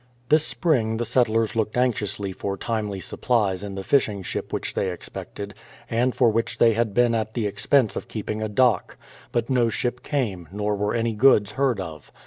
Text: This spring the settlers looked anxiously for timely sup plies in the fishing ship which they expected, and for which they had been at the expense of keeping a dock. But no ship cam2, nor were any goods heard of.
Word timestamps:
This 0.29 0.43
spring 0.43 0.97
the 0.97 1.05
settlers 1.05 1.55
looked 1.55 1.77
anxiously 1.77 2.31
for 2.31 2.57
timely 2.57 2.99
sup 2.99 3.21
plies 3.21 3.63
in 3.63 3.75
the 3.75 3.83
fishing 3.83 4.23
ship 4.23 4.51
which 4.51 4.73
they 4.73 4.89
expected, 4.89 5.53
and 5.91 6.15
for 6.15 6.31
which 6.31 6.57
they 6.57 6.73
had 6.73 6.95
been 6.95 7.13
at 7.13 7.35
the 7.35 7.45
expense 7.45 7.95
of 7.95 8.07
keeping 8.07 8.41
a 8.41 8.49
dock. 8.49 8.97
But 9.31 9.51
no 9.51 9.69
ship 9.69 10.01
cam2, 10.01 10.47
nor 10.53 10.75
were 10.75 10.95
any 10.95 11.13
goods 11.13 11.51
heard 11.51 11.79
of. 11.79 12.11